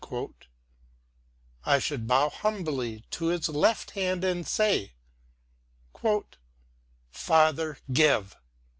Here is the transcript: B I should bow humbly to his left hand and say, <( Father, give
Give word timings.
B 0.09 0.25
I 1.63 1.77
should 1.77 2.07
bow 2.07 2.29
humbly 2.29 3.03
to 3.11 3.27
his 3.27 3.47
left 3.49 3.91
hand 3.91 4.23
and 4.23 4.47
say, 4.47 4.93
<( 5.51 7.11
Father, 7.11 7.77
give 7.93 8.35